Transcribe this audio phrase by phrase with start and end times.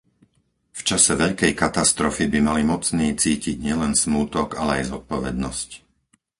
[0.77, 5.69] V čase veľkej katastrofy by mali mocní cítiť nielen smútok, ale aj zodpovednosť.